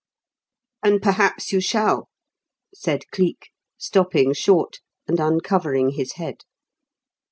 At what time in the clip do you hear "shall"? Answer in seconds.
1.61-2.09